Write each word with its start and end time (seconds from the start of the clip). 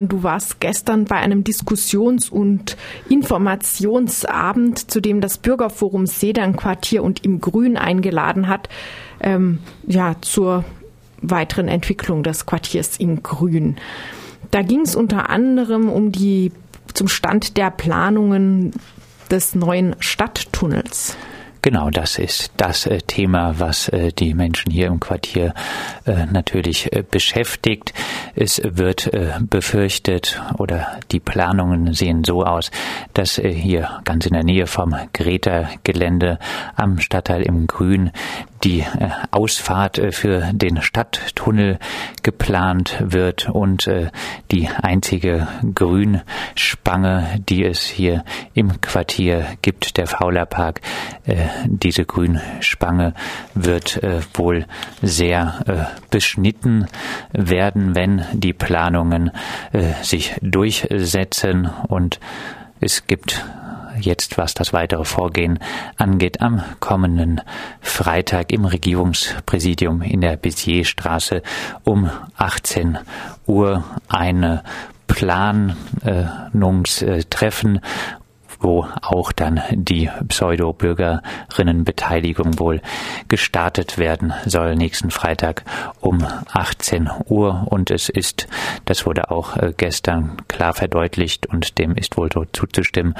Du 0.00 0.22
warst 0.22 0.60
gestern 0.60 1.06
bei 1.06 1.16
einem 1.16 1.42
Diskussions- 1.42 2.30
und 2.30 2.76
Informationsabend, 3.08 4.92
zu 4.92 5.00
dem 5.00 5.20
das 5.20 5.38
Bürgerforum 5.38 6.06
Sedernquartier 6.06 7.02
und 7.02 7.24
im 7.24 7.40
Grün 7.40 7.76
eingeladen 7.76 8.46
hat, 8.46 8.68
ähm, 9.20 9.58
ja, 9.88 10.14
zur 10.20 10.64
weiteren 11.20 11.66
Entwicklung 11.66 12.22
des 12.22 12.46
Quartiers 12.46 12.96
im 12.98 13.24
Grün. 13.24 13.76
Da 14.52 14.62
ging 14.62 14.82
es 14.82 14.94
unter 14.94 15.30
anderem 15.30 15.88
um 15.88 16.12
die 16.12 16.52
zum 16.94 17.08
Stand 17.08 17.56
der 17.56 17.72
Planungen 17.72 18.70
des 19.32 19.56
neuen 19.56 19.96
Stadttunnels. 19.98 21.16
Genau, 21.62 21.90
das 21.90 22.18
ist 22.18 22.52
das 22.56 22.86
äh, 22.86 22.98
Thema, 22.98 23.58
was 23.58 23.88
äh, 23.88 24.12
die 24.12 24.32
Menschen 24.34 24.70
hier 24.70 24.86
im 24.86 25.00
Quartier 25.00 25.54
äh, 26.06 26.26
natürlich 26.26 26.88
beschäftigt. 27.10 27.92
Es 28.40 28.60
wird 28.62 29.10
befürchtet 29.50 30.40
oder 30.58 31.00
die 31.10 31.18
Planungen 31.18 31.92
sehen 31.92 32.22
so 32.22 32.44
aus, 32.44 32.70
dass 33.12 33.34
hier 33.34 34.00
ganz 34.04 34.26
in 34.26 34.34
der 34.34 34.44
Nähe 34.44 34.68
vom 34.68 34.94
Greta-Gelände 35.12 36.38
am 36.76 37.00
Stadtteil 37.00 37.42
im 37.42 37.66
Grün 37.66 38.12
die 38.64 38.84
Ausfahrt 39.30 40.00
für 40.10 40.50
den 40.52 40.82
Stadttunnel 40.82 41.78
geplant 42.22 42.96
wird 43.00 43.48
und 43.48 43.90
die 44.50 44.68
einzige 44.68 45.48
Grünspange, 45.74 47.40
die 47.48 47.64
es 47.64 47.82
hier 47.82 48.24
im 48.54 48.80
Quartier 48.80 49.46
gibt, 49.62 49.96
der 49.96 50.06
Faulerpark, 50.06 50.80
diese 51.66 52.04
Grünspange 52.04 53.14
wird 53.54 54.02
äh, 54.02 54.20
wohl 54.34 54.66
sehr 55.02 55.60
äh, 55.66 56.08
beschnitten 56.10 56.86
werden, 57.32 57.94
wenn 57.94 58.24
die 58.32 58.52
Planungen 58.52 59.30
äh, 59.72 59.92
sich 60.02 60.36
durchsetzen 60.40 61.70
und 61.88 62.20
es 62.80 63.06
gibt 63.06 63.44
jetzt, 64.00 64.38
was 64.38 64.54
das 64.54 64.72
weitere 64.72 65.04
Vorgehen 65.04 65.58
angeht, 65.96 66.40
am 66.40 66.62
kommenden 66.80 67.40
Freitag 67.80 68.52
im 68.52 68.64
Regierungspräsidium 68.64 70.02
in 70.02 70.20
der 70.20 70.36
Bézierstraße 70.36 71.42
um 71.84 72.10
18 72.36 72.98
Uhr 73.46 73.84
eine 74.08 74.64
Planungstreffen 75.06 77.80
wo 78.60 78.86
auch 79.02 79.32
dann 79.32 79.60
die 79.70 80.08
Pseudo-Bürgerinnenbeteiligung 80.26 82.58
wohl 82.58 82.80
gestartet 83.28 83.98
werden 83.98 84.32
soll 84.46 84.74
nächsten 84.76 85.10
Freitag 85.10 85.64
um 86.00 86.26
18 86.52 87.10
Uhr. 87.26 87.66
Und 87.70 87.90
es 87.90 88.08
ist, 88.08 88.48
das 88.84 89.04
wurde 89.06 89.30
auch 89.30 89.56
äh, 89.56 89.72
gestern 89.76 90.36
klar 90.48 90.74
verdeutlicht 90.74 91.46
und 91.46 91.78
dem 91.78 91.94
ist 91.94 92.16
wohl 92.16 92.30
so 92.32 92.44
zuzustimmen, 92.52 93.14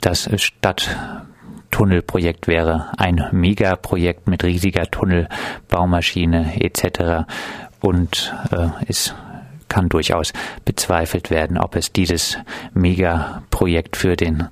das 0.00 0.30
Stadttunnelprojekt 0.36 2.48
wäre 2.48 2.88
ein 2.96 3.28
Megaprojekt 3.32 4.28
mit 4.28 4.44
riesiger 4.44 4.90
Tunnelbaumaschine 4.90 6.62
etc. 6.62 7.26
und 7.80 8.34
äh, 8.52 8.68
ist 8.86 9.14
kann 9.70 9.88
durchaus 9.88 10.34
bezweifelt 10.66 11.30
werden, 11.30 11.56
ob 11.56 11.76
es 11.76 11.92
dieses 11.92 12.36
Megaprojekt 12.74 13.96
für 13.96 14.16
den 14.16 14.48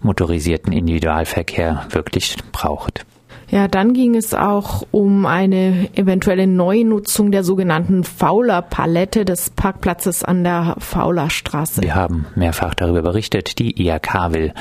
motorisierten 0.00 0.72
Individualverkehr 0.72 1.84
wirklich 1.90 2.36
braucht. 2.52 3.04
Ja, 3.50 3.66
dann 3.66 3.94
ging 3.94 4.14
es 4.14 4.32
auch 4.32 4.86
um 4.92 5.26
eine 5.26 5.88
eventuelle 5.96 6.46
Neunutzung 6.46 7.32
der 7.32 7.42
sogenannten 7.42 8.04
Fauler-Palette 8.04 9.24
des 9.24 9.50
Parkplatzes 9.50 10.24
an 10.24 10.44
der 10.44 10.76
Faulerstraße. 10.78 11.82
Wir 11.82 11.96
haben 11.96 12.26
mehrfach 12.36 12.74
darüber 12.74 13.02
berichtet. 13.02 13.58
Die 13.58 13.82
IAK 13.82 14.32
will 14.32 14.54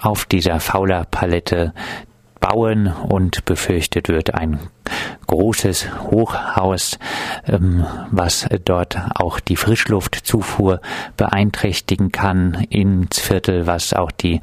auf 0.00 0.24
dieser 0.24 0.60
Fauler-Palette 0.60 1.74
bauen 2.40 2.88
und 2.88 3.44
befürchtet 3.44 4.08
wird 4.08 4.34
ein 4.34 4.58
großes 5.26 5.88
Hochhaus, 6.10 6.98
ähm, 7.46 7.86
was 8.10 8.48
dort 8.64 8.98
auch 9.14 9.40
die 9.40 9.56
Frischluftzufuhr 9.56 10.80
beeinträchtigen 11.16 12.10
kann 12.10 12.66
ins 12.68 13.20
Viertel, 13.20 13.66
was 13.66 13.94
auch 13.94 14.10
die 14.10 14.40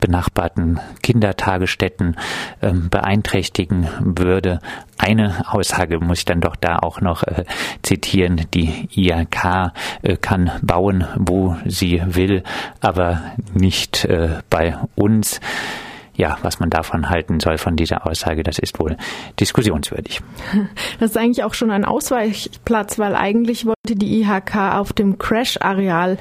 benachbarten 0.00 0.80
Kindertagesstätten 1.02 2.16
ähm, 2.62 2.88
beeinträchtigen 2.88 3.88
würde. 4.00 4.60
Eine 4.96 5.44
Aussage 5.52 6.00
muss 6.00 6.20
ich 6.20 6.24
dann 6.24 6.40
doch 6.40 6.56
da 6.56 6.78
auch 6.78 7.00
noch 7.00 7.22
äh, 7.22 7.44
zitieren. 7.82 8.46
Die 8.54 8.88
IAK 8.94 9.72
äh, 10.02 10.16
kann 10.16 10.50
bauen, 10.62 11.06
wo 11.16 11.56
sie 11.66 12.02
will, 12.06 12.42
aber 12.80 13.22
nicht 13.54 14.04
äh, 14.04 14.40
bei 14.50 14.76
uns 14.94 15.40
ja, 16.18 16.36
was 16.42 16.58
man 16.58 16.68
davon 16.68 17.08
halten 17.08 17.38
soll, 17.38 17.58
von 17.58 17.76
dieser 17.76 18.04
Aussage, 18.04 18.42
das 18.42 18.58
ist 18.58 18.78
wohl 18.80 18.96
diskussionswürdig. 19.40 20.20
Das 20.98 21.10
ist 21.10 21.16
eigentlich 21.16 21.44
auch 21.44 21.54
schon 21.54 21.70
ein 21.70 21.84
Ausweichplatz, 21.84 22.98
weil 22.98 23.14
eigentlich 23.14 23.66
wollte 23.66 23.94
die 23.94 24.20
IHK 24.20 24.56
auf 24.74 24.92
dem 24.92 25.16
Crash-Areal 25.18 26.18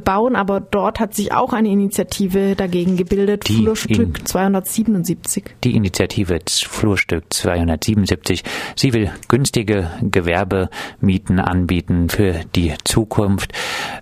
bauen, 0.00 0.36
aber 0.36 0.60
dort 0.60 1.00
hat 1.00 1.14
sich 1.14 1.32
auch 1.32 1.52
eine 1.52 1.68
Initiative 1.68 2.54
dagegen 2.56 2.96
gebildet, 2.96 3.48
die 3.48 3.62
Flurstück 3.62 4.18
in, 4.18 4.26
277. 4.26 5.44
Die 5.64 5.76
Initiative 5.76 6.38
Flurstück 6.48 7.24
277, 7.30 8.42
sie 8.74 8.92
will 8.92 9.10
günstige 9.28 9.90
Gewerbemieten 10.02 11.40
anbieten 11.40 12.08
für 12.08 12.40
die 12.54 12.74
Zukunft, 12.84 13.52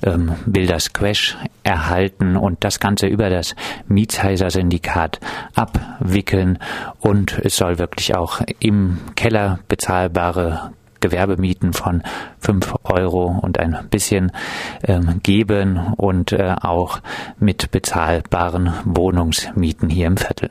ähm, 0.03 0.33
will 0.47 0.67
das 0.67 0.93
Crash 0.93 1.37
erhalten 1.63 2.37
und 2.37 2.65
das 2.65 2.81
Ganze 2.81 3.07
über 3.07 3.31
das 3.31 3.55
Mietsheiser-Syndikat 3.89 5.21
abwickeln 5.55 6.59
und 7.01 7.39
es 7.43 7.57
soll 7.57 7.79
wirklich 7.79 8.15
auch 8.17 8.41
im 8.61 8.99
Keller 9.17 9.61
bezahlbare 9.69 10.73
Gewerbemieten 11.05 11.75
von 11.75 12.03
fünf 12.39 12.75
Euro 12.85 13.39
und 13.43 13.59
ein 13.59 13.77
bisschen 13.91 14.33
ähm, 14.85 15.21
geben 15.23 15.93
und 15.99 16.33
äh, 16.33 16.55
auch 16.63 17.01
mit 17.39 17.71
bezahlbaren 17.71 18.73
Wohnungsmieten 18.87 19.91
hier 19.91 20.07
im 20.07 20.17
Viertel. 20.17 20.49